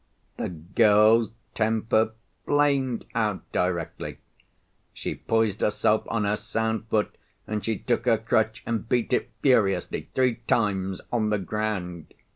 [0.37, 2.13] The girl's temper
[2.47, 4.17] flamed out directly.
[4.95, 9.29] She poised herself on her sound foot, and she took her crutch, and beat it
[9.43, 12.15] furiously three times on the ground.